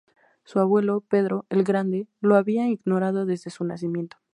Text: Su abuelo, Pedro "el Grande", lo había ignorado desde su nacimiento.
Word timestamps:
Su 0.45 0.57
abuelo, 0.57 1.01
Pedro 1.01 1.45
"el 1.49 1.63
Grande", 1.63 2.07
lo 2.21 2.35
había 2.35 2.67
ignorado 2.67 3.27
desde 3.27 3.51
su 3.51 3.63
nacimiento. 3.65 4.17